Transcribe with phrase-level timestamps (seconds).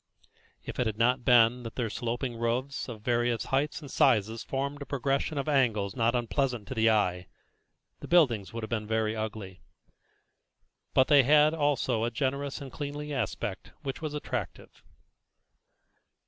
[0.63, 4.81] If it had not been that their sloping roofs of various heights and sizes formed
[4.81, 7.27] a progression of angles not unpleasant to the eye,
[7.99, 9.61] the buildings would have been very ugly;
[10.95, 14.81] but they had also a generous and cleanly aspect which was attractive.